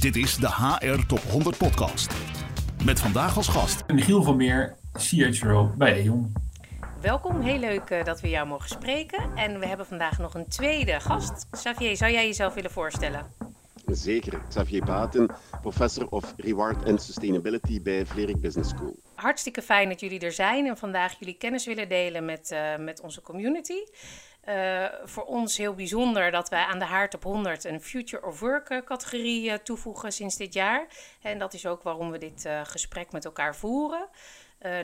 [0.00, 2.14] Dit is de HR Top 100 Podcast.
[2.84, 6.32] Met vandaag als gast Michiel van Meer, CHRO bij E.ON.
[7.00, 9.36] Welkom, heel leuk uh, dat we jou mogen spreken.
[9.36, 11.46] En we hebben vandaag nog een tweede gast.
[11.50, 13.26] Xavier, zou jij jezelf willen voorstellen?
[13.86, 18.96] Zeker, Xavier Baten, professor of Reward and Sustainability bij Vlerik Business School.
[19.14, 23.00] Hartstikke fijn dat jullie er zijn en vandaag jullie kennis willen delen met, uh, met
[23.00, 23.84] onze community.
[24.50, 28.40] Uh, voor ons heel bijzonder dat wij aan de Haart op 100 een Future of
[28.40, 30.86] Work uh, categorie uh, toevoegen sinds dit jaar.
[31.22, 34.08] En dat is ook waarom we dit gesprek met elkaar voeren.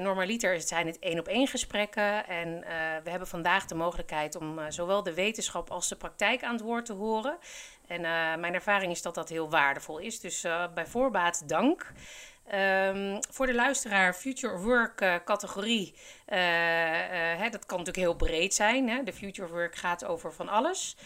[0.00, 2.27] normaliter zijn het één op één gesprekken.
[2.27, 2.60] En
[3.05, 6.86] we hebben vandaag de mogelijkheid om zowel de wetenschap als de praktijk aan het woord
[6.86, 7.38] te horen.
[7.86, 8.00] En
[8.41, 10.20] mijn ervaring is dat dat heel waardevol is.
[10.20, 11.92] Dus bij voorbaat dank.
[12.55, 15.95] Um, voor de luisteraar, Future of Work uh, categorie,
[16.28, 16.41] uh, uh,
[17.12, 18.88] hè, dat kan natuurlijk heel breed zijn.
[18.88, 19.02] Hè?
[19.02, 20.96] De Future of Work gaat over van alles.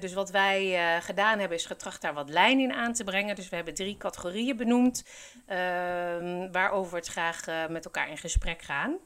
[0.00, 3.36] dus wat wij gedaan hebben is getracht daar wat lijn in aan te brengen.
[3.36, 5.04] Dus we hebben drie categorieën benoemd
[5.46, 8.98] ehm, waarover we het graag met elkaar in gesprek gaan.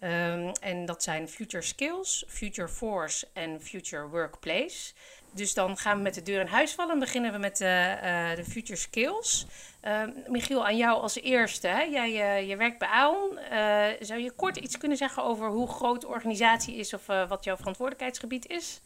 [0.00, 4.92] Um, en dat zijn Future Skills, Future Force en Future Workplace.
[5.32, 8.44] Dus dan gaan we met de deur in huis vallen en beginnen we met de
[8.48, 9.46] Future Skills.
[9.84, 11.68] Uh, Michiel, aan jou als eerste.
[11.68, 11.82] Hè?
[11.82, 13.38] Jij uh, je werkt bij AON.
[13.52, 17.28] Uh, zou je kort iets kunnen zeggen over hoe groot de organisatie is of uh,
[17.28, 18.80] wat jouw verantwoordelijkheidsgebied is?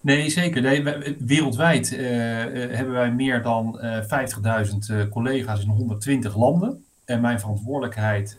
[0.00, 0.62] Nee, zeker.
[0.62, 0.82] Nee,
[1.18, 6.84] wereldwijd hebben wij meer dan 50.000 collega's in 120 landen.
[7.04, 8.36] En mijn verantwoordelijkheid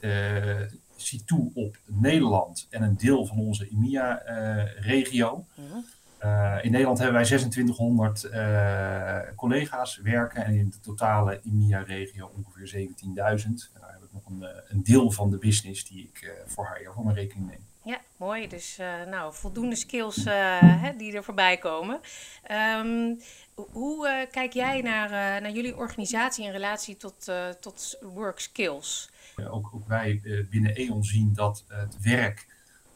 [0.95, 5.45] ziet toe op Nederland en een deel van onze EMEA-regio.
[6.23, 12.87] Uh, in Nederland hebben wij 2600 uh, collega's werken en in de totale IMIA-regio ongeveer
[12.89, 13.13] 17.000.
[13.15, 13.33] Daar
[13.91, 17.15] heb ik nog een, een, deel van de business die ik voor HR voor mijn
[17.15, 17.65] rekening neem.
[17.83, 18.47] Ja, mooi.
[18.47, 21.99] Dus nou, voldoende skills hè, die er voorbij komen.
[22.81, 23.19] Um,
[23.55, 25.09] hoe kijk jij naar,
[25.41, 29.09] naar jullie organisatie in relatie tot, tot work skills?
[29.49, 32.45] ook, ook wij binnen E.ON zien dat het werk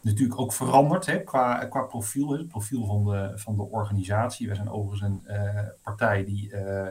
[0.08, 4.48] natuurlijk ook veranderd hè, qua, qua profiel, het profiel van de, van de organisatie.
[4.48, 6.88] Wij zijn overigens een uh, partij die uh,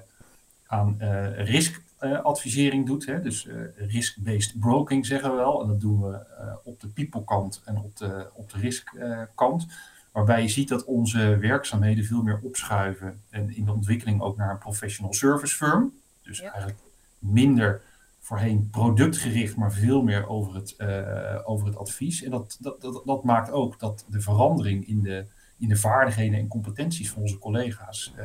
[0.66, 3.06] aan uh, riskadvisering doet.
[3.06, 5.62] Hè, dus risk-based broking zeggen we wel.
[5.62, 6.19] En dat doen we
[6.65, 8.93] op de people kant en op de, op de risk
[9.34, 9.66] kant.
[10.12, 13.22] Waarbij je ziet dat onze werkzaamheden veel meer opschuiven.
[13.31, 15.93] En in de ontwikkeling ook naar een professional service firm.
[16.22, 16.50] Dus ja.
[16.50, 16.78] eigenlijk
[17.19, 17.81] minder
[18.26, 22.22] voorheen productgericht, maar veel meer over het, uh, over het advies.
[22.22, 25.26] En dat, dat, dat, dat, maakt ook dat de verandering in de,
[25.59, 28.25] in de vaardigheden en competenties van onze collega's uh,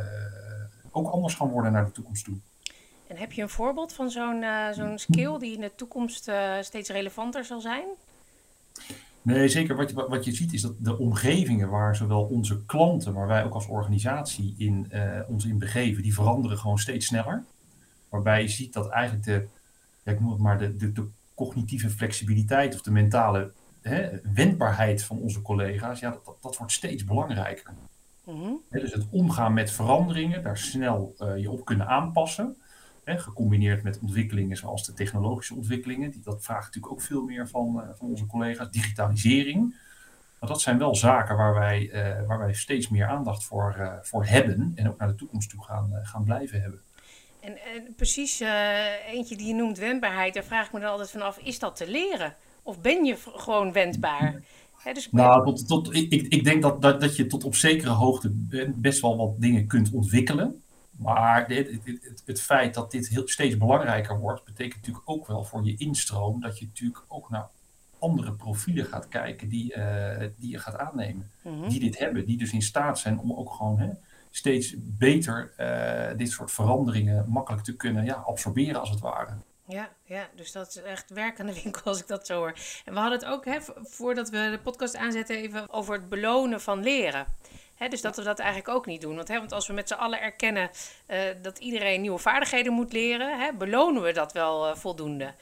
[0.91, 2.35] ook anders gaan worden naar de toekomst toe.
[3.07, 6.31] En heb je een voorbeeld van zo'n uh, zo'n skill die in de toekomst
[6.61, 7.85] steeds relevanter zal zijn?
[9.21, 9.75] Nee, zeker.
[9.75, 13.43] Wat je, wat je ziet is dat de omgevingen waar zowel onze klanten, maar wij
[13.43, 14.91] ook als organisatie in,
[15.27, 17.43] ons in begeven, die veranderen gewoon steeds sneller.
[18.09, 19.47] Waarbij je ziet dat eigenlijk de,
[20.03, 23.51] ja, ik noem het maar, de, de, de cognitieve flexibiliteit of de mentale
[23.81, 27.73] hè, wendbaarheid van onze collega's, ja, dat, dat, dat wordt steeds belangrijker.
[28.25, 28.61] Mm-hmm.
[28.69, 32.55] Hè, dus het omgaan met veranderingen, daar snel uh, je op kunnen aanpassen.
[33.03, 36.11] Hè, gecombineerd met ontwikkelingen zoals de technologische ontwikkelingen.
[36.11, 38.71] Die, dat vraagt natuurlijk ook veel meer van, uh, van onze collega's.
[38.71, 39.75] Digitalisering.
[40.39, 44.25] Maar dat zijn wel zaken waar wij, uh, waar wij steeds meer aandacht voor, voor
[44.25, 44.71] hebben.
[44.75, 46.81] En ook naar de toekomst toe gaan, gaan blijven hebben.
[47.41, 51.11] En, en precies uh, eentje die je noemt wendbaarheid, daar vraag ik me dan altijd
[51.11, 52.35] vanaf, is dat te leren?
[52.63, 54.43] Of ben je gewoon wendbaar?
[54.77, 57.89] He, dus nou, tot, tot, ik, ik denk dat, dat, dat je tot op zekere
[57.89, 58.29] hoogte
[58.75, 60.63] best wel wat dingen kunt ontwikkelen.
[60.91, 65.27] Maar het, het, het, het feit dat dit heel, steeds belangrijker wordt, betekent natuurlijk ook
[65.27, 67.49] wel voor je instroom dat je natuurlijk ook naar
[67.99, 71.31] andere profielen gaat kijken die, uh, die je gaat aannemen.
[71.43, 71.69] Mm-hmm.
[71.69, 73.89] Die dit hebben, die dus in staat zijn om ook gewoon hè,
[74.31, 79.33] steeds beter uh, dit soort veranderingen makkelijk te kunnen ja, absorberen als het ware.
[79.67, 82.53] Ja, ja, dus dat is echt werk aan de winkel als ik dat zo hoor.
[82.85, 86.61] En we hadden het ook, hè, voordat we de podcast aanzetten, even over het belonen
[86.61, 87.25] van leren.
[87.75, 89.15] Hè, dus dat we dat eigenlijk ook niet doen.
[89.15, 90.69] Want, hè, want als we met z'n allen erkennen
[91.07, 95.33] uh, dat iedereen nieuwe vaardigheden moet leren, hè, belonen we dat wel uh, voldoende.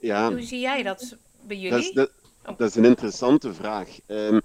[0.00, 1.94] Ja, Hoe zie jij dat bij jullie?
[1.94, 2.10] Dat is,
[2.42, 3.88] dat, dat is een interessante vraag.
[4.06, 4.40] Um,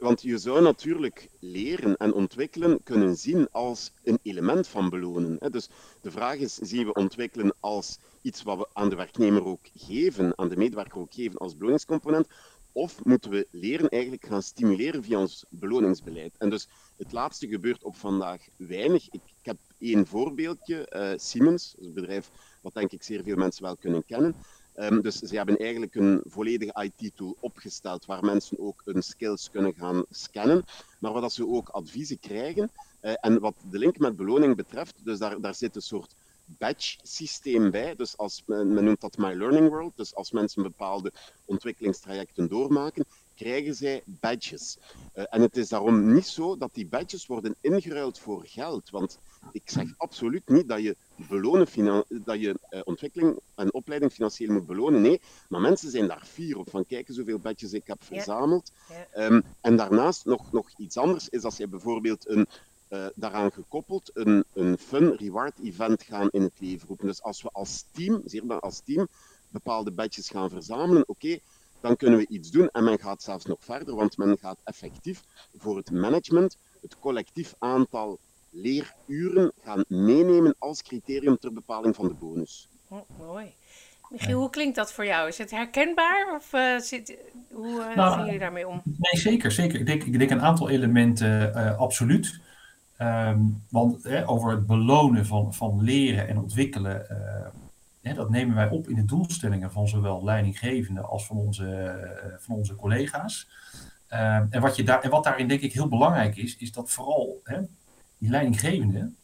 [0.00, 5.38] want je zou natuurlijk leren en ontwikkelen kunnen zien als een element van belonen.
[5.50, 5.68] Dus
[6.00, 10.38] de vraag is, zien we ontwikkelen als iets wat we aan de werknemer ook geven,
[10.38, 12.28] aan de medewerker ook geven als beloningscomponent,
[12.72, 16.34] of moeten we leren eigenlijk gaan stimuleren via ons beloningsbeleid?
[16.38, 19.08] En dus het laatste gebeurt op vandaag weinig.
[19.10, 22.30] Ik, heb één voorbeeldje, uh, Siemens, een bedrijf
[22.62, 24.34] wat denk ik zeer veel mensen wel kunnen kennen.
[24.76, 29.74] Um, dus ze hebben eigenlijk een volledige IT-tool opgesteld waar mensen ook hun skills kunnen
[29.74, 30.64] gaan scannen,
[30.98, 32.70] maar waar dat ze ook adviezen krijgen.
[33.02, 36.14] Uh, en wat de link met beloning betreft, dus daar, daar zit een soort
[36.58, 37.96] badge systeem bij.
[37.96, 39.92] Dus als men, noemt dat My Learning World.
[39.96, 41.12] Dus als mensen bepaalde
[41.44, 44.76] ontwikkelingstrajecten doormaken, krijgen zij badges.
[45.14, 48.90] Uh, en het is daarom niet zo dat die badges worden ingeruild voor geld.
[48.90, 49.18] Want
[49.52, 50.96] ik zeg absoluut niet dat je,
[51.28, 51.66] belonen,
[52.08, 55.00] dat je uh, ontwikkeling en opleiding financieel moet belonen.
[55.00, 56.70] Nee, maar mensen zijn daar fier op.
[56.70, 58.72] Van kijken zoveel badges ik heb verzameld.
[59.14, 59.26] Ja.
[59.26, 62.46] Um, en daarnaast nog, nog iets anders is als je bijvoorbeeld een
[62.90, 67.06] uh, daaraan gekoppeld een, een fun reward event gaan in het leven roepen.
[67.06, 69.08] Dus als we als team, zeer als team,
[69.48, 71.40] bepaalde badges gaan verzamelen, oké, okay,
[71.80, 75.22] dan kunnen we iets doen en men gaat zelfs nog verder, want men gaat effectief
[75.56, 78.18] voor het management het collectief aantal
[78.50, 82.68] leeruren gaan meenemen als criterium ter bepaling van de bonus.
[82.88, 83.54] Oh, mooi.
[84.10, 85.28] Michiel, hoe klinkt dat voor jou?
[85.28, 87.16] Is het herkenbaar of uh, zit,
[87.52, 88.82] hoe uh, nou, gaan jullie daarmee om?
[88.84, 89.52] Nee, zeker.
[89.52, 89.80] zeker.
[89.80, 92.40] Ik, denk, ik denk een aantal elementen uh, absoluut.
[92.98, 97.06] Um, want over het belonen van, van leren en ontwikkelen,
[98.02, 101.64] uh, dat nemen wij op in de doelstellingen van zowel leidinggevenden als van onze,
[102.24, 103.48] uh, van onze collega's.
[104.12, 106.90] Uh, en, wat je daar, en wat daarin denk ik heel belangrijk is, is dat
[106.90, 107.40] vooral
[108.20, 109.16] die leidinggevenden,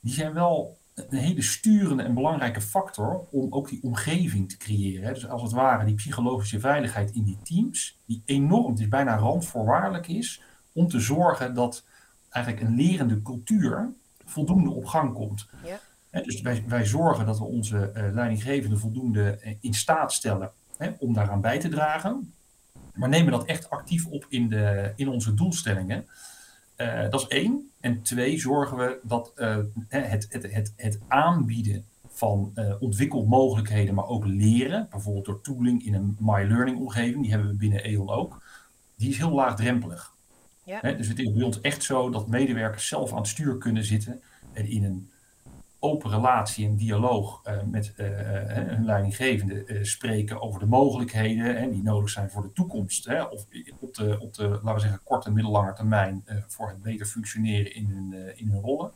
[0.00, 5.14] die zijn wel een hele sturende en belangrijke factor om ook die omgeving te creëren.
[5.14, 10.08] Dus als het ware die psychologische veiligheid in die teams, die enorm, die bijna randvoorwaardelijk
[10.08, 10.42] is
[10.72, 11.84] om te zorgen dat
[12.30, 13.92] eigenlijk een lerende cultuur
[14.24, 15.48] voldoende op gang komt.
[15.64, 16.22] Ja.
[16.22, 20.90] dus wij, wij zorgen dat we onze uh, leidinggevenden voldoende uh, in staat stellen hè,
[20.98, 22.34] om daaraan bij te dragen.
[22.94, 26.06] Maar nemen dat echt actief op in, de, in onze doelstellingen.
[26.76, 27.71] Uh, dat is één.
[27.82, 29.32] En twee, zorgen we dat
[29.88, 36.16] het, het, het, het aanbieden van ontwikkelmogelijkheden, maar ook leren, bijvoorbeeld door tooling in een
[36.20, 38.42] My Learning omgeving, die hebben we binnen E.ON ook,
[38.96, 40.14] die is heel laagdrempelig.
[40.64, 40.80] Ja.
[40.80, 44.22] dus het is bij ons echt zo dat medewerkers zelf aan het stuur kunnen zitten
[44.52, 45.10] en in een
[45.84, 48.06] open relatie en dialoog uh, met uh,
[48.46, 53.04] hun leidinggevende uh, spreken over de mogelijkheden die nodig zijn voor de toekomst.
[53.04, 53.46] Hè, of
[53.80, 57.74] op de, op de, laten we zeggen, korte en middellange termijn voor het beter functioneren
[57.74, 58.92] in hun, in hun rollen.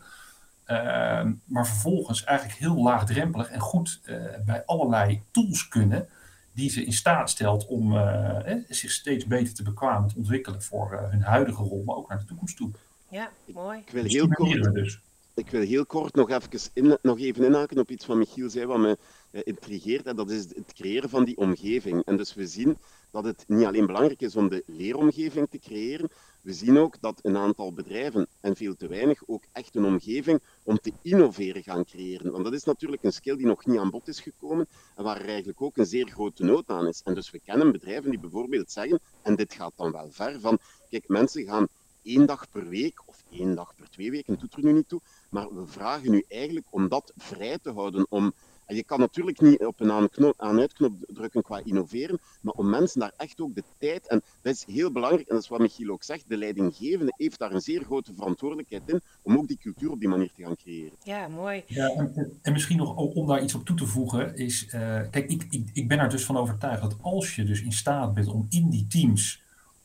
[0.64, 4.00] Ehm, maar vervolgens eigenlijk heel laagdrempelig en goed
[4.44, 6.08] bij allerlei tools kunnen
[6.56, 10.92] die ze in staat stelt om uh, zich steeds beter te bekwamen te ontwikkelen voor
[10.92, 12.70] uh, hun huidige rol, maar ook naar de toekomst toe.
[13.08, 13.78] Ja, mooi.
[13.78, 15.00] Ik wil heel kort, dus.
[15.36, 18.78] Ik wil heel kort nog even, nog even inhaken op iets wat Michiel zei, wat
[18.78, 18.98] me
[19.32, 20.06] uh, intrigeert.
[20.06, 22.04] En dat is het creëren van die omgeving.
[22.04, 22.78] En dus we zien
[23.10, 26.10] dat het niet alleen belangrijk is om de leeromgeving te creëren,
[26.42, 30.40] we zien ook dat een aantal bedrijven, en veel te weinig, ook echt een omgeving
[30.62, 32.32] om te innoveren gaan creëren.
[32.32, 35.20] Want dat is natuurlijk een skill die nog niet aan bod is gekomen en waar
[35.20, 37.02] er eigenlijk ook een zeer grote nood aan is.
[37.04, 40.58] En dus we kennen bedrijven die bijvoorbeeld zeggen, en dit gaat dan wel ver, van
[40.90, 41.68] kijk, mensen gaan
[42.06, 45.00] één dag per week of één dag per twee weken, doet er nu niet toe,
[45.28, 48.34] maar we vragen nu eigenlijk om dat vrij te houden, om
[48.67, 53.12] en je kan natuurlijk niet op een aan-uitknop drukken qua innoveren, maar om mensen daar
[53.17, 56.02] echt ook de tijd, en dat is heel belangrijk, en dat is wat Michiel ook
[56.02, 60.00] zegt, de leidinggevende heeft daar een zeer grote verantwoordelijkheid in om ook die cultuur op
[60.00, 60.96] die manier te gaan creëren.
[61.02, 61.62] Ja, mooi.
[61.67, 64.70] Ja, en, en misschien nog om daar iets op toe te voegen, is, uh,
[65.11, 68.14] kijk, ik, ik, ik ben er dus van overtuigd dat als je dus in staat
[68.14, 69.43] bent om in die teams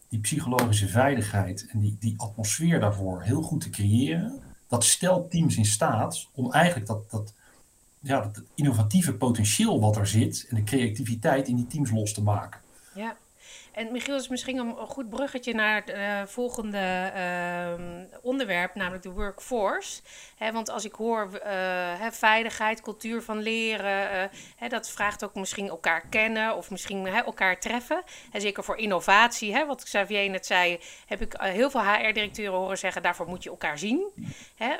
[0.09, 5.57] die psychologische veiligheid en die, die atmosfeer daarvoor heel goed te creëren, dat stelt teams
[5.57, 7.33] in staat om eigenlijk dat, dat
[7.99, 12.23] ja, het innovatieve potentieel wat er zit en de creativiteit in die teams los te
[12.23, 12.61] maken.
[12.95, 13.17] Ja.
[13.71, 19.09] En Michiel is misschien een goed bruggetje naar het uh, volgende uh, onderwerp, namelijk de
[19.09, 20.01] workforce.
[20.51, 21.29] Want als ik hoor
[21.97, 27.59] he, veiligheid, cultuur van leren, he, dat vraagt ook misschien elkaar kennen of misschien elkaar
[27.59, 28.03] treffen.
[28.31, 33.01] En zeker voor innovatie, wat Xavier net zei, heb ik heel veel HR-directeuren horen zeggen,
[33.01, 34.11] daarvoor moet je elkaar zien.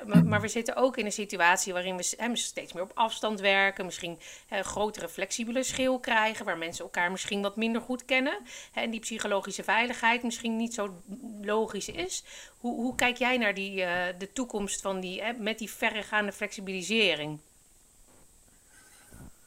[0.05, 3.85] Maar, maar, we zitten ook in een situatie waarin we steeds meer op afstand werken,
[3.85, 4.19] misschien
[4.49, 8.37] grotere flexibele schil krijgen, waar mensen elkaar misschien wat minder goed kennen
[8.81, 11.01] en die psychologische veiligheid misschien niet zo
[11.41, 12.23] logisch is.
[12.57, 17.39] Hoe, hoe kijk jij naar die, uh, de toekomst van die, met die verregaande flexibilisering?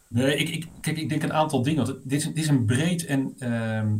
[0.09, 1.87] Nee, ik, ik, kijk, ik denk een aantal dingen.
[1.87, 3.93] Dit is, dit is een breed en uh,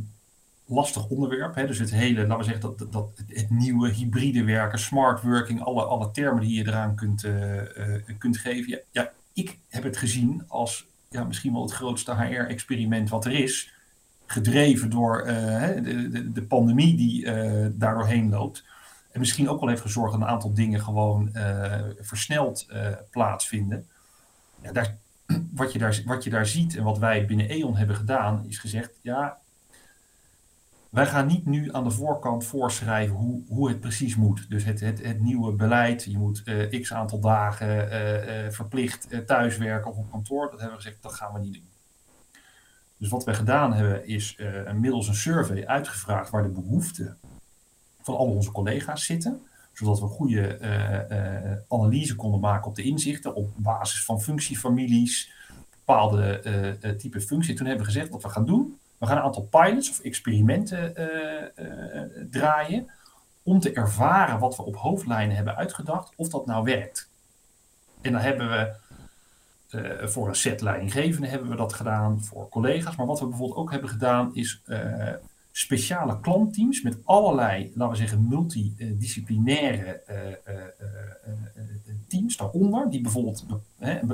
[0.67, 1.55] lastig onderwerp.
[1.55, 1.67] Hè?
[1.67, 5.83] Dus het hele, laten we zeggen, dat, dat, het nieuwe hybride werken, smart working, alle,
[5.83, 8.71] alle termen die je eraan kunt, uh, uh, kunt geven.
[8.71, 13.33] Ja, ja, ik heb het gezien als ja, misschien wel het grootste HR-experiment wat er
[13.33, 13.73] is
[14.27, 18.65] gedreven door uh, de, de, de, pandemie die uh, daardoor heen loopt.
[19.13, 22.69] En misschien ook wel heeft gezorgd dat een aantal dingen gewoon uh, versneld
[23.11, 23.89] plaatsvinden.
[24.73, 24.97] Daar,
[25.55, 28.59] wat, je daar, wat je daar ziet en wat wij binnen E.ON hebben gedaan, is
[28.59, 29.39] gezegd, ja,
[30.91, 34.51] wij gaan niet nu aan de voorkant voorschrijven hoe, hoe het precies moet.
[34.51, 36.43] Dus het, het, het nieuwe beleid, je moet
[36.81, 40.51] x aantal dagen verplicht thuiswerken of op kantoor.
[40.51, 41.74] Dat hebben we gezegd, dat gaan we niet doen.
[42.99, 44.39] Dus wat we gedaan hebben, is
[44.75, 47.19] middels een survey uitgevraagd waar de behoeften
[48.03, 49.41] van al onze collega's zitten.
[49.73, 50.59] Zodat we goede
[51.69, 55.33] analyse konden maken op de inzichten op basis van functiefamilies,
[55.71, 57.55] bepaalde type functie.
[57.55, 60.93] Toen hebben we gezegd wat we gaan doen we gaan een aantal pilots of experimenten
[60.99, 62.91] uh, uh, draaien
[63.43, 67.11] om te ervaren wat we op hoofdlijnen hebben uitgedacht, of dat nou werkt.
[68.01, 68.75] En dan hebben we uh,
[70.03, 72.97] voor een set leidinggevenden hebben we dat gedaan, voor collega's.
[72.97, 74.63] Maar wat we bijvoorbeeld ook hebben gedaan, is
[75.53, 80.03] speciale klantteams met allerlei, laten we zeggen, multidisciplinaire
[82.09, 83.47] teams daaronder, die bijvoorbeeld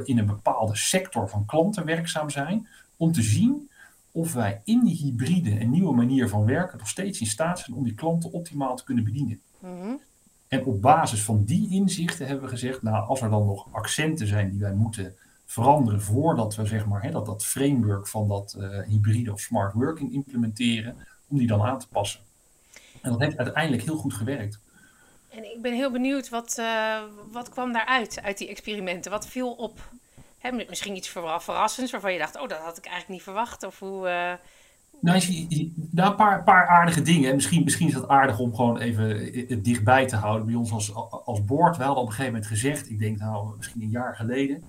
[0.04, 3.70] in een bepaalde sector van klanten werkzaam zijn, om te zien
[4.12, 7.76] of wij in die hybride en nieuwe manier van werken nog steeds in staat zijn
[7.76, 9.40] om die klanten optimaal te kunnen bedienen.
[9.58, 9.92] Mhm.
[10.48, 14.26] En op basis van die inzichten hebben we gezegd, nou, als er dan nog accenten
[14.26, 15.14] zijn die wij moeten
[15.50, 19.72] veranderen voordat we zeg maar, hè, dat, dat framework van dat uh, hybride of smart
[19.72, 20.96] working implementeren,
[21.28, 22.20] om die dan aan te passen.
[23.02, 24.58] En dat heeft uiteindelijk heel goed gewerkt.
[25.28, 26.98] En ik ben heel benieuwd, wat, uh,
[27.32, 29.10] wat kwam daaruit, uit die experimenten?
[29.10, 29.90] Wat viel op?
[30.38, 33.64] Hè, misschien iets verrassends waarvan je dacht, oh, dat had ik eigenlijk niet verwacht.
[33.64, 34.08] Of hoe.
[34.08, 34.32] Uh...
[35.00, 35.22] Nou,
[35.94, 37.34] een paar, paar aardige dingen.
[37.34, 39.08] Misschien, misschien is het aardig om gewoon even
[39.48, 40.46] het dichtbij te houden.
[40.46, 43.56] Bij ons als, als board, we hadden op een gegeven moment gezegd, ik denk nou
[43.56, 44.64] misschien een jaar geleden.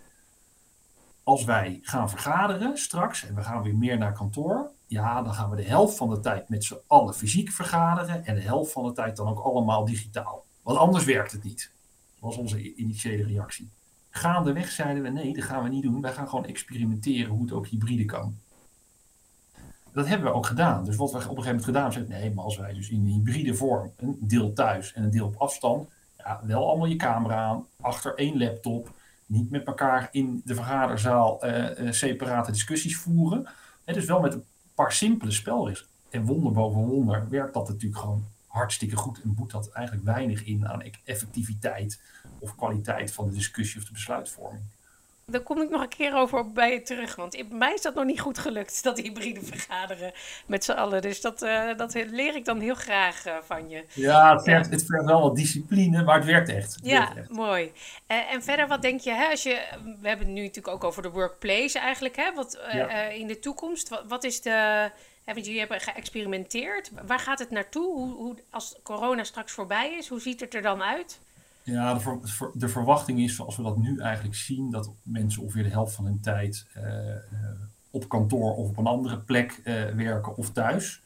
[1.23, 5.49] Als wij gaan vergaderen straks en we gaan weer meer naar kantoor, ja, dan gaan
[5.49, 8.83] we de helft van de tijd met z'n allen fysiek vergaderen en de helft van
[8.83, 10.45] de tijd dan ook allemaal digitaal.
[10.61, 11.71] Want anders werkt het niet.
[12.19, 13.69] Was onze initiële reactie.
[14.09, 16.01] Gaandeweg zeiden we nee, dat gaan we niet doen.
[16.01, 18.37] Wij gaan gewoon experimenteren hoe het ook hybride kan.
[19.91, 20.85] Dat hebben we ook gedaan.
[20.85, 23.05] Dus wat we op een gegeven moment gedaan hebben, nee, maar als wij dus in
[23.05, 27.35] hybride vorm, een deel thuis en een deel op afstand, ja, wel allemaal je camera
[27.35, 28.91] aan, achter één laptop,
[29.31, 33.47] niet met elkaar in de vergaderzaal uh, uh, separate discussies voeren.
[33.85, 34.43] Het dus wel met een
[34.75, 35.87] paar simpele spelregels.
[36.09, 40.43] En wonder boven wonder werkt dat natuurlijk gewoon hartstikke goed en boet dat eigenlijk weinig
[40.43, 42.01] in aan e- effectiviteit
[42.39, 44.63] of kwaliteit van de discussie of de besluitvorming.
[45.25, 47.15] Daar kom ik nog een keer over bij je terug.
[47.15, 50.11] Want bij mij is dat nog niet goed gelukt, dat hybride vergaderen
[50.45, 51.01] met z'n allen.
[51.01, 53.85] Dus dat, uh, dat leer ik dan heel graag uh, van je.
[53.93, 56.75] Ja, het vergt, het vergt wel wat discipline, maar het werkt echt.
[56.75, 57.29] Het ja, werkt echt.
[57.29, 57.71] mooi.
[58.07, 59.61] Uh, en verder, wat denk je, hè, als je,
[60.01, 62.89] we hebben het nu natuurlijk ook over de workplace eigenlijk, hè, wat, ja.
[63.01, 63.89] in de toekomst.
[63.89, 64.89] Wat, wat is de,
[65.25, 66.91] want jullie hebben geëxperimenteerd.
[67.05, 67.93] Waar gaat het naartoe?
[67.93, 71.19] Hoe, hoe, als corona straks voorbij is, hoe ziet het er dan uit?
[71.63, 75.69] Ja, de, de, verwachting is, zoals we dat nu eigenlijk zien, dat mensen ongeveer de
[75.69, 76.83] helft van hun tijd uh,
[77.91, 81.01] op kantoor of op een andere plek uh, werken of thuis.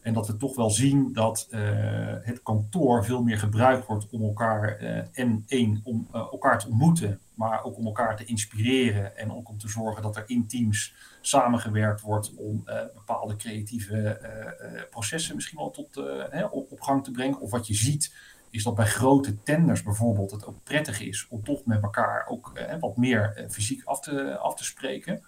[0.00, 1.48] En dat we toch wel zien dat
[2.22, 4.76] het kantoor veel meer gebruikt wordt om elkaar
[5.12, 9.58] en één om elkaar te ontmoeten, maar ook om elkaar te inspireren en ook om
[9.58, 12.64] te zorgen dat er in teams samengewerkt wordt om
[12.94, 14.20] bepaalde creatieve
[14.90, 15.96] processen misschien wel tot,
[16.50, 17.40] op, op gang te brengen.
[17.40, 18.12] Of wat je ziet
[18.50, 22.50] is dat bij grote tenders bijvoorbeeld het ook prettig is om toch met elkaar ook
[22.54, 25.22] eh, wat meer eh, fysiek af te, af te spreken.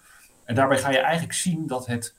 [0.45, 2.15] En daarbij ga je eigenlijk zien dat het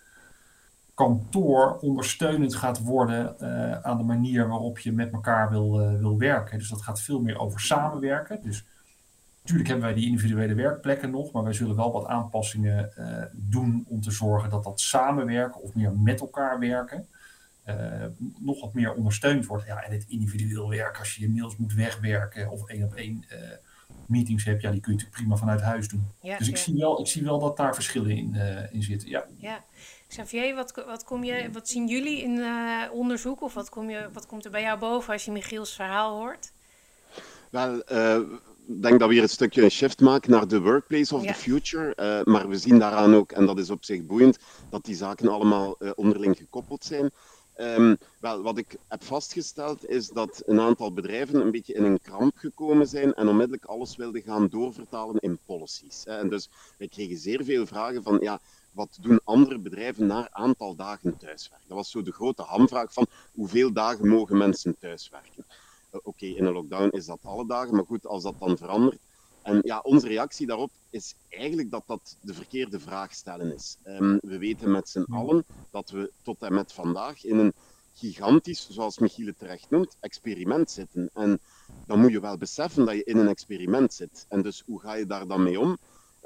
[0.95, 6.59] kantoor ondersteunend gaat worden uh, aan de manier waarop je met elkaar wil, wil werken.
[6.59, 8.43] Dus dat gaat veel meer over samenwerken.
[8.43, 8.65] Dus
[9.41, 12.93] natuurlijk hebben wij die individuele werkplekken nog, maar wij zullen wel wat aanpassingen
[13.33, 17.09] doen om te zorgen dat dat samenwerken of meer met elkaar werken
[17.67, 18.05] uh,
[18.39, 19.67] nog wat meer ondersteund wordt.
[19.67, 23.25] Ja, en het individueel werk, als je je mails moet wegwerken of één op één
[23.33, 23.39] uh,
[24.07, 26.07] meetings hebt, ja, die kun je natuurlijk prima vanuit huis doen.
[26.21, 26.63] Ja, dus ik, ja.
[26.63, 29.09] zie wel, ik zie wel dat daar verschillen in, uh, in zitten.
[29.09, 29.27] Ja.
[29.37, 29.65] ja.
[30.09, 32.45] Xavier, wat, wat, kom je, wat zien jullie in
[32.91, 36.19] onderzoek of wat, kom je, wat komt er bij jou boven als je Michiels verhaal
[36.19, 36.53] hoort?
[37.51, 37.83] Wel,
[38.67, 41.33] ik denk dat we hier een stukje een shift maken naar de workplace of ja.
[41.33, 41.97] the future.
[41.97, 44.39] Uh, maar we zien daaraan ook, en dat is op zich boeiend,
[44.71, 47.11] dat die zaken allemaal uh, onderling gekoppeld zijn.
[47.57, 52.01] Um, wel, wat ik heb vastgesteld is dat een aantal bedrijven een beetje in een
[52.01, 56.05] kramp gekomen zijn en onmiddellijk alles wilden gaan doorvertalen in policies.
[56.05, 58.41] En dus wij kregen zeer veel vragen van, ja,
[58.73, 61.69] wat doen andere bedrijven naar aantal dagen thuiswerken?
[61.69, 65.45] Dat was zo de grote hamvraag van hoeveel dagen mogen mensen thuiswerken?
[65.95, 68.99] Uh, Oké, in een lockdown is dat alle dagen, maar goed, als dat dan verandert,
[69.43, 73.77] en ja, onze reactie daarop is eigenlijk dat dat de verkeerde vraag stellen is.
[73.87, 77.53] Um, we weten met z'n allen dat we tot en met vandaag in een
[77.95, 81.11] gigantisch, zoals Michiel het terecht noemt, experiment zitten.
[81.15, 81.41] En
[81.87, 84.27] dan moet je wel beseffen dat je in een experiment zit.
[84.29, 85.79] En dus hoe ga je daar dan mee om?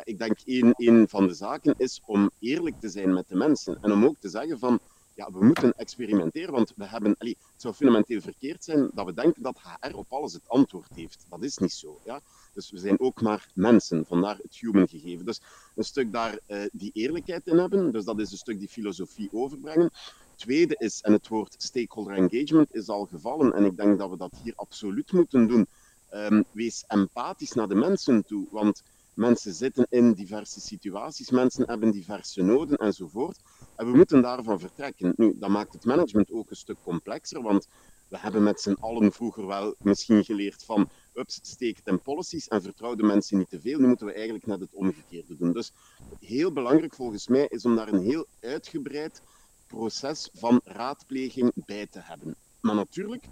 [0.05, 3.79] Ik denk een, een van de zaken is om eerlijk te zijn met de mensen.
[3.83, 4.81] En om ook te zeggen van,
[5.15, 9.15] ja, we moeten experimenteren, want we hebben, allee, het zou fundamenteel verkeerd zijn dat we
[9.15, 11.27] denken dat HR op alles het antwoord heeft.
[11.29, 12.01] Dat is niet zo.
[12.05, 12.21] Ja?
[12.57, 15.25] Dus we zijn ook maar mensen, vandaar het human gegeven.
[15.25, 15.41] Dus
[15.75, 19.29] een stuk daar uh, die eerlijkheid in hebben, dus dat is een stuk die filosofie
[19.33, 19.91] overbrengen.
[20.35, 24.17] Tweede is, en het woord stakeholder engagement is al gevallen, en ik denk dat we
[24.17, 25.67] dat hier absoluut moeten doen.
[26.15, 28.83] Um, wees empathisch naar de mensen toe, want
[29.15, 33.39] mensen zitten in diverse situaties, mensen hebben diverse noden enzovoort.
[33.77, 35.13] En we moeten daarvan vertrekken.
[35.17, 37.69] Nu, dat maakt het management ook een stuk complexer, want
[38.09, 42.49] we hebben met z'n allen vroeger wel misschien geleerd van ups, steek het in policies
[42.49, 43.79] en vertrouw de mensen niet te veel.
[43.79, 45.53] Nu moeten we eigenlijk net het omgekeerde doen.
[45.53, 45.73] Dus
[46.21, 49.23] heel belangrijk volgens mij is om daar een heel uitgebreid
[49.67, 52.37] proces van raadpleging bij te hebben.
[52.61, 53.25] Maar natuurlijk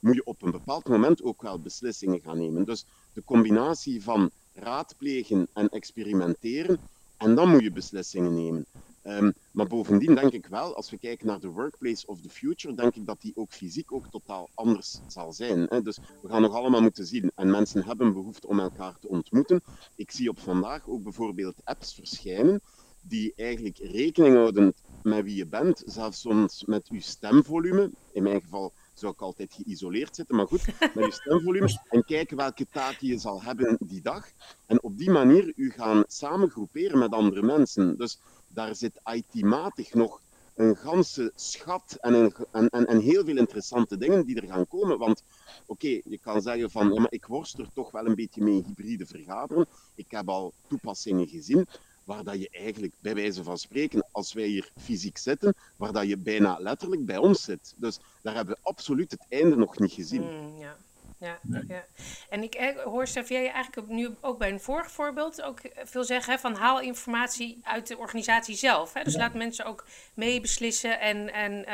[0.00, 2.64] moet je op een bepaald moment ook wel beslissingen gaan nemen.
[2.64, 6.78] Dus de combinatie van raadplegen en experimenteren,
[7.16, 8.66] en dan moet je beslissingen nemen.
[9.02, 12.74] Um, maar bovendien denk ik wel, als we kijken naar de workplace of the future,
[12.74, 15.66] denk ik dat die ook fysiek ook totaal anders zal zijn.
[15.68, 15.82] Hè?
[15.82, 17.32] Dus we gaan nog allemaal moeten zien.
[17.34, 19.62] En mensen hebben behoefte om elkaar te ontmoeten.
[19.94, 22.60] Ik zie op vandaag ook bijvoorbeeld apps verschijnen
[23.02, 27.90] die eigenlijk rekening houden met wie je bent, zelfs soms met je stemvolume.
[28.12, 31.78] In mijn geval zou ik altijd geïsoleerd zitten, maar goed, met je stemvolume.
[31.88, 34.28] En kijken welke taken je zal hebben die dag.
[34.66, 37.98] En op die manier u gaan samen groeperen met andere mensen.
[37.98, 38.18] Dus
[38.54, 40.20] daar zit IT-matig nog
[40.54, 44.98] een ganse schat en, een, en, en, heel veel interessante dingen die er gaan komen.
[44.98, 45.22] Want
[45.66, 48.62] oké, je kan zeggen van, ja, maar ik worst er toch wel een beetje mee
[48.66, 49.66] hybride vergaderen.
[49.94, 51.66] Ik heb al toepassingen gezien
[52.04, 56.08] waar dat je eigenlijk, bij wijze van spreken, als wij hier fysiek zitten, waar dat
[56.08, 57.74] je bijna letterlijk bij ons zit.
[57.76, 60.22] Dus daar hebben we absoluut het einde nog niet gezien.
[60.22, 60.76] Mm, ja.
[61.20, 61.84] Ja, ja.
[62.28, 66.38] En ik eh, hoor Xavier eigenlijk nu ook bij een vorig voorbeeld ook veel zeggen
[66.38, 68.92] van haal informatie uit de organisatie zelf.
[68.92, 69.02] Hè?
[69.02, 71.64] Dus laat mensen ook meebeslissen en, en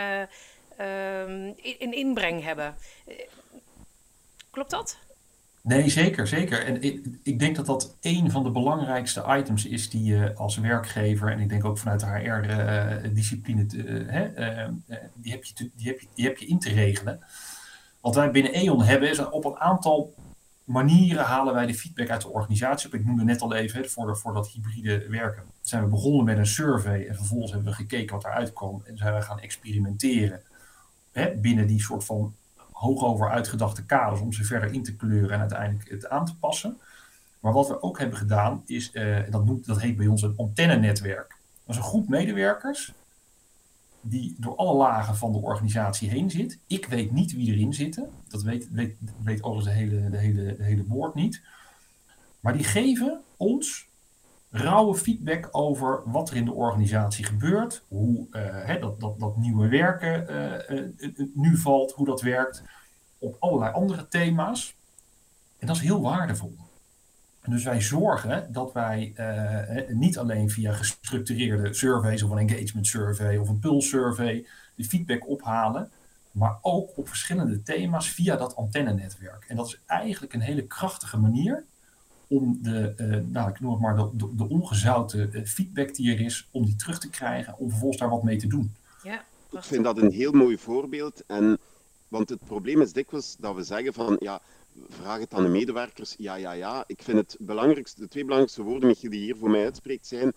[0.81, 1.47] uh,
[1.79, 2.75] in inbreng hebben.
[3.07, 3.15] Eh,
[4.50, 4.99] klopt dat?
[5.62, 6.65] Nee, zeker, zeker.
[6.65, 10.57] En ik, ik, denk dat dat een van de belangrijkste items is die je als
[10.57, 13.79] werkgever, en ik denk ook vanuit de HR-discipline, die,
[15.33, 17.20] heb je die, heb je, die heb je in te regelen.
[18.07, 20.14] Wat wij binnen E.ON hebben is op een aantal
[20.64, 22.92] manieren halen wij de feedback uit de organisatie.
[22.92, 26.47] Ik noemde net al even, voor, voor dat hybride werken, zijn we begonnen met een
[26.47, 30.42] survey en vervolgens hebben we gekeken wat eruit kwam en zijn we gaan experimenteren
[31.37, 32.35] binnen die soort van
[32.73, 36.81] hoogover uitgedachte kaders om ze verder in te kleuren en uiteindelijk het aan te passen.
[37.40, 41.37] Maar wat we ook hebben gedaan is, uh, dat, dat heet bij ons een antennenetwerk.
[41.64, 42.92] Dat is een groep medewerkers
[44.09, 46.59] die door alle lagen van de organisatie heen zit.
[46.66, 48.11] Ik weet niet wie erin zitten.
[48.29, 51.42] Dat weet, weet, weet overigens de hele, de, hele, de hele board niet.
[52.40, 53.88] Maar die geven ons
[54.51, 57.85] rauwe feedback over wat er in de organisatie gebeurt.
[57.88, 60.27] Hoe uh, hè, dat, dat, dat nieuwe werken
[60.71, 62.62] uh, nu valt, hoe dat werkt.
[63.19, 64.77] Op allerlei andere thema's.
[65.59, 66.57] En dat is heel waardevol.
[67.46, 73.37] Dus wij zorgen dat wij uh, niet alleen via gestructureerde surveys of een engagement survey
[73.37, 75.90] of een pulse survey de feedback ophalen,
[76.30, 79.44] maar ook op verschillende thema's via dat antennenetwerk.
[79.48, 81.64] En dat is eigenlijk een hele krachtige manier
[82.26, 86.48] om de, uh, nou, ik noem het maar, de, de, ongezouten feedback die er is,
[86.50, 88.74] om die terug te krijgen, om vervolgens daar wat mee te doen.
[89.02, 91.22] Ja, ik vind dat een heel mooi voorbeeld.
[91.26, 91.59] En,
[92.09, 94.40] want het probleem is dikwijls dat we zeggen van, ja,
[94.89, 96.15] vraag het aan de medewerkers.
[96.19, 96.85] Ja, ja, ja.
[96.87, 100.33] Ik vind het belangrijkste, de twee belangrijkste woorden, Michiel, die hier voor mij uitspreekt, zijn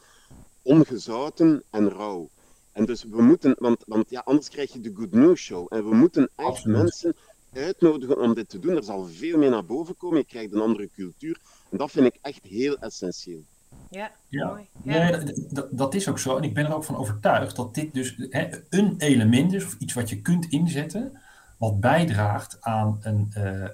[0.62, 2.30] ongezouten en rauw.
[2.72, 5.68] En dus we moeten, want, want ja, anders krijg je de good news show.
[5.70, 7.16] En we moeten echt mensen
[7.54, 8.76] uitnodigen om dit te doen.
[8.76, 10.18] Er zal veel meer naar boven komen.
[10.18, 11.40] Je krijgt een andere cultuur.
[11.70, 13.44] En dat vind ik echt heel essentieel.
[13.90, 14.48] Ja, ja.
[14.48, 14.68] mooi.
[14.84, 15.10] Ja.
[15.10, 16.38] Nee, dat, dat, is ook zo.
[16.38, 19.76] En ik ben er ook van overtuigd dat dit dus hè, een element is, of
[19.80, 21.22] iets wat je kunt inzetten,
[21.60, 23.68] wat bijdraagt aan een, uh,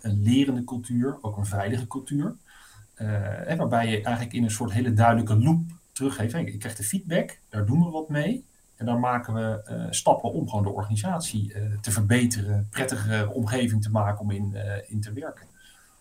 [0.00, 2.34] een lerende cultuur, ook een veilige cultuur.
[2.96, 6.34] Uh, waarbij je eigenlijk in een soort hele duidelijke loop teruggeeft.
[6.34, 8.44] Ik krijg de feedback, daar doen we wat mee.
[8.76, 14.20] En dan maken we stappen om gewoon de organisatie te verbeteren, prettigere omgeving te maken
[14.20, 15.46] om in, in te werken.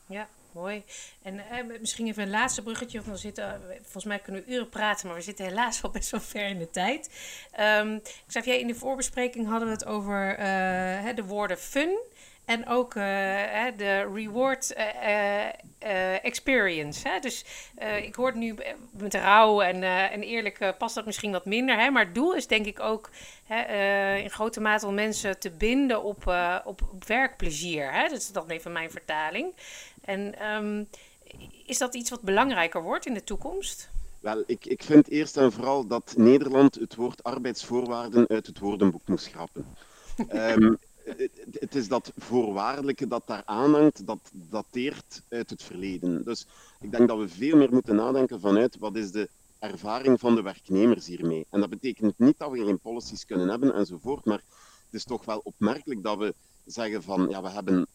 [0.06, 0.84] Ja, Mooi.
[1.22, 3.00] En eh, misschien even een laatste bruggetje.
[3.00, 6.10] Of dan zitten, volgens mij kunnen we uren praten, maar we zitten helaas al best
[6.10, 7.06] wel ver in de tijd.
[8.02, 12.00] Ik zei, jij in de voorbespreking hadden we het over uh, de woorden fun.
[12.52, 13.04] En ook uh,
[13.78, 14.86] de reward uh,
[15.84, 17.08] uh, experience.
[17.08, 17.20] Hè?
[17.20, 17.46] Dus
[18.04, 18.56] ik hoor nu
[18.98, 21.80] met rouw en, en eerlijk past dat misschien wat minder.
[21.80, 21.90] Hè?
[21.90, 23.10] Maar het doel is denk ik ook
[23.46, 26.28] hè, in grote mate om mensen te binden op,
[26.66, 27.94] op, op werkplezier.
[27.94, 28.08] Hè?
[28.08, 29.54] Dat is dan even mijn vertaling.
[30.02, 30.88] En um,
[31.66, 33.90] is dat iets wat belangrijker wordt in de toekomst?
[34.20, 39.08] Wel, ik, ik vind eerst en vooral dat Nederland het woord arbeidsvoorwaarden uit het woordenboek
[39.08, 39.66] moet schrappen.
[40.34, 40.78] um,
[41.52, 46.24] het is dat voorwaardelijke dat daar aanhangt, dat dateert uit het verleden.
[46.24, 46.48] Dus
[46.80, 50.42] ik denk dat we veel meer moeten nadenken vanuit wat is de ervaring van de
[50.42, 51.48] werknemers hiermee.
[51.50, 54.44] En dat betekent niet dat we geen policies kunnen hebben enzovoort, maar
[54.86, 56.36] het is toch wel opmerkelijk dat we
[56.66, 57.88] zeggen van ja, we hebben,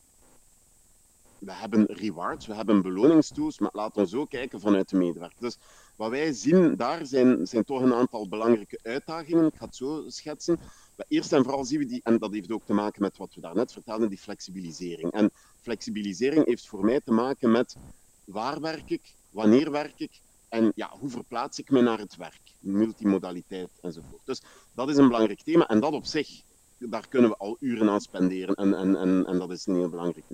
[1.39, 5.41] we hebben rewards, we hebben beloningstools, maar laten we zo kijken vanuit de medewerker.
[5.41, 5.59] Dus
[5.97, 9.47] wat wij zien daar zijn, zijn toch een aantal belangrijke uitdagingen.
[9.47, 10.59] Ik ga het zo schetsen.
[10.97, 13.35] Maar eerst en vooral zien we die, en dat heeft ook te maken met wat
[13.35, 15.13] we daarnet vertelden, die flexibilisering.
[15.13, 15.31] En
[15.61, 17.77] flexibilisering heeft voor mij te maken met
[18.25, 22.41] waar werk ik, wanneer werk ik en ja, hoe verplaats ik me naar het werk,
[22.61, 24.23] multimodaliteit enzovoort.
[24.25, 24.43] Dus
[24.75, 26.43] dat is een belangrijk thema en dat op zich,
[26.79, 29.89] daar kunnen we al uren aan spenderen en, en, en, en dat is een heel
[29.89, 30.27] belangrijk.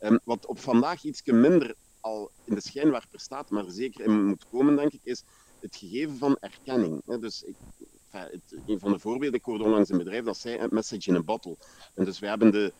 [0.00, 4.46] Um, wat op vandaag iets minder al in de schijnwerper staat, maar zeker in moet
[4.50, 5.22] komen, denk ik, is
[5.60, 7.02] het gegeven van erkenning.
[7.20, 7.54] Dus ik,
[8.66, 11.56] een van de voorbeelden, ik hoorde onlangs een bedrijf dat zei message in a bottle.
[11.94, 12.72] En dus wij hebben de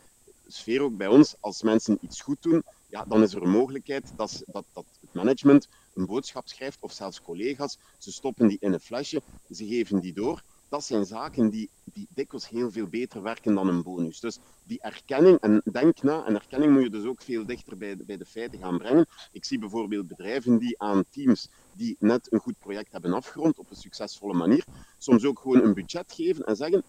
[0.47, 4.13] sfeer ook bij ons, als mensen iets goed doen, ja, dan is er een mogelijkheid
[4.15, 8.73] dat, dat, dat het management een boodschap schrijft, of zelfs collega's, ze stoppen die in
[8.73, 13.21] een flesje, ze geven die door dat zijn zaken die, die dikwijls heel veel beter
[13.21, 14.19] werken dan een bonus.
[14.19, 17.97] Dus die erkenning, en denk na, en erkenning moet je dus ook veel dichter bij
[17.97, 19.05] bij de feiten gaan brengen.
[19.31, 23.69] Ik zie bijvoorbeeld bedrijven die aan teams die net een goed project hebben afgerond op
[23.69, 24.65] een succesvolle manier,
[24.97, 26.83] soms ook gewoon een budget geven en zeggen,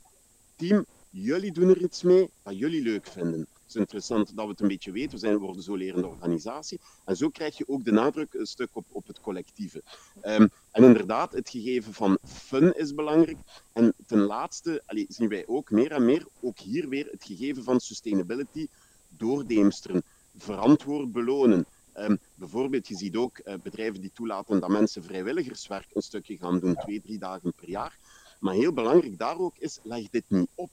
[0.57, 4.61] team, jullie doen er iets mee wat jullie leuk vinden is interessant dat we het
[4.61, 5.11] een beetje weten.
[5.11, 6.81] We zijn, worden zo lerende organisatie.
[7.05, 9.83] En zo krijg je ook de nadruk een stuk op, op het collectieve.
[10.25, 13.39] Um, en inderdaad, het gegeven van fun is belangrijk.
[13.73, 17.81] En ten laatste zien wij ook meer en meer, ook hier weer, het gegeven van
[17.81, 18.67] sustainability
[19.09, 20.03] doordeemsteren.
[20.37, 21.67] Verantwoord belonen.
[21.97, 26.59] Um, bijvoorbeeld, je ziet ook uh, bedrijven die toelaten dat mensen vrijwilligerswerk een stukje gaan
[26.59, 27.99] doen, twee, drie dagen per jaar.
[28.41, 30.71] Maar heel belangrijk daar ook is, leg dit niet op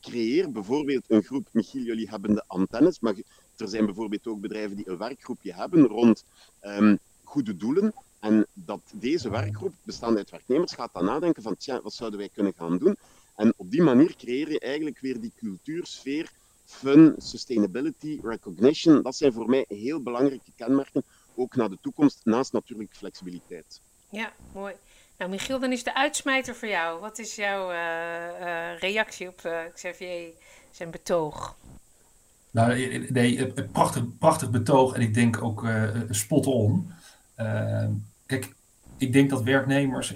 [0.00, 3.14] creëer bijvoorbeeld een groep, Michiel, jullie hebben de antennes, maar
[3.56, 6.24] er zijn bijvoorbeeld ook bedrijven die een werkgroepje hebben rond
[6.62, 7.94] um, goede doelen.
[8.20, 12.28] En dat deze werkgroep, bestaande uit werknemers, gaat dan nadenken van, tja, wat zouden wij
[12.28, 12.96] kunnen gaan doen?
[13.36, 16.32] En op die manier creëer je eigenlijk weer die cultuursfeer,
[16.72, 19.02] fun, sustainability, recognition.
[19.02, 21.02] Dat zijn voor mij heel belangrijke kenmerken,
[21.34, 23.80] ook naar de toekomst, naast natuurlijk flexibiliteit.
[24.10, 24.74] Ja, mooi.
[25.18, 27.00] Nou, Michiel, dan is de uitsmijter voor jou.
[27.00, 27.76] Wat is jouw uh,
[28.40, 30.32] uh, reactie op uh, Xavier
[30.70, 31.56] zijn betoog?
[32.50, 35.66] Nou, nee, prachtig, prachtig betoog en ik denk ook
[36.10, 36.92] spot on.
[38.26, 38.54] kijk,
[38.96, 40.14] ik denk dat werknemers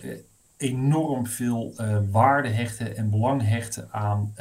[0.57, 1.75] enorm veel
[2.11, 4.35] waarde hechten en belang hechten aan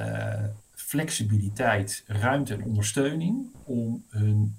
[0.96, 4.56] flexibiliteit, ruimte en ondersteuning om hun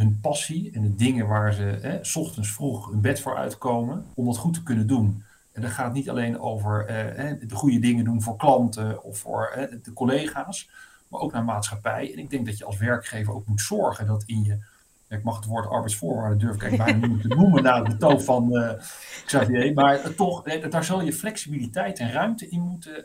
[0.00, 4.04] hun passie en de dingen waar ze hè, s ochtends vroeg hun bed voor uitkomen,
[4.14, 5.24] om dat goed te kunnen doen.
[5.52, 9.46] En dat gaat niet alleen over eh, de goede dingen doen voor klanten of voor
[9.46, 10.70] eh, de collega's,
[11.08, 12.12] maar ook naar maatschappij.
[12.12, 14.58] En ik denk dat je als werkgever ook moet zorgen dat in je,
[15.08, 18.24] ik mag het woord arbeidsvoorwaarden durf ik eigenlijk bijna niet te noemen na het betoog
[18.24, 18.70] van uh,
[19.24, 23.04] Xavier, maar toch, daar zal je flexibiliteit en ruimte in moeten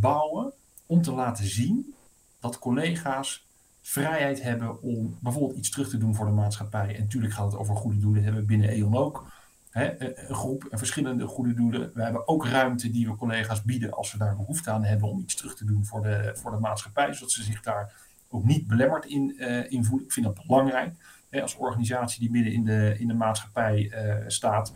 [0.00, 0.52] bouwen
[0.86, 1.94] om te laten zien
[2.40, 3.46] dat collega's
[3.80, 6.94] vrijheid hebben om bijvoorbeeld iets terug te doen voor de maatschappij.
[6.94, 9.26] En natuurlijk gaat het over goede doelen, hebben we binnen E.ON ook.
[9.70, 11.90] Hè, een groep en verschillende goede doelen.
[11.94, 15.20] We hebben ook ruimte die we collega's bieden als ze daar behoefte aan hebben om
[15.20, 17.94] iets terug te doen voor de, voor de maatschappij, zodat ze zich daar
[18.28, 20.06] ook niet belemmerd in, uh, in voelen.
[20.06, 20.94] Ik vind dat belangrijk
[21.30, 24.72] als organisatie die midden in de, in de maatschappij uh, staat.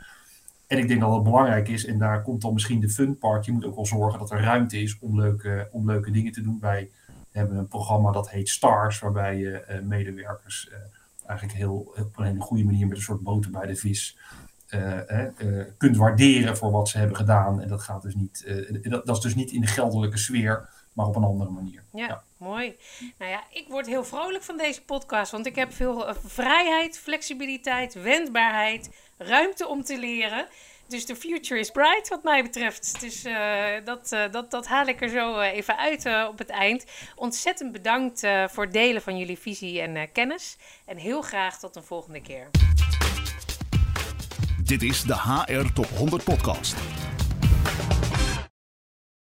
[0.71, 3.45] En ik denk dat het belangrijk is, en daar komt dan misschien de fun part.
[3.45, 6.43] Je moet ook wel zorgen dat er ruimte is om leuke, om leuke dingen te
[6.43, 6.59] doen.
[6.61, 6.91] Wij
[7.31, 10.77] hebben een programma dat heet Stars, waarbij je uh, medewerkers uh,
[11.27, 14.19] eigenlijk heel, op een hele goede manier met een soort boter bij de vis
[14.75, 14.99] uh,
[15.77, 17.61] kunt waarderen voor wat ze hebben gedaan.
[17.61, 18.45] En dat, gaat dus niet,
[18.83, 21.83] dat, dat, is dus niet in de geldelijke sfeer, maar op een andere manier.
[21.93, 22.77] Ja, ja, mooi.
[23.19, 28.03] Nou ja, ik word heel vrolijk van deze podcast, want ik heb veel vrijheid, flexibiliteit,
[28.03, 28.91] wendbaarheid,
[29.23, 30.47] ruimte om te leren.
[30.89, 33.01] Dus de future is bright wat mij betreft.
[33.01, 33.35] Dus uh,
[33.85, 36.85] dat, uh, dat, dat haal ik er zo uh, even uit op het eind.
[37.15, 40.57] Ontzettend bedankt voor het delen van jullie visie en kennis.
[40.87, 42.51] En heel graag tot een volgende keer.
[44.65, 46.75] Dit is de HR Top 100 podcast.